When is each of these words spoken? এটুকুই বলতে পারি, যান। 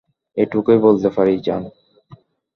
এটুকুই 0.37 0.77
বলতে 0.77 1.09
পারি, 1.09 1.33
যান। 1.39 1.63